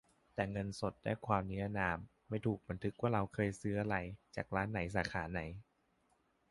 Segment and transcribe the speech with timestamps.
[0.35, 1.97] แต่เงินสดได้ความนรินาม
[2.29, 3.95] ไม่ถูกบันทึกว่าเราเคยซื้ออะไร
[4.35, 5.41] จากร้านไหน สาขาไหน